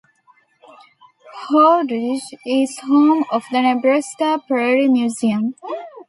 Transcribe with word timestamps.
Holdrege 1.51 2.23
is 2.47 2.79
home 2.79 3.23
of 3.31 3.43
the 3.51 3.61
"Nebraska 3.61 4.41
Prairie 4.47 4.87
Museum". 4.89 5.53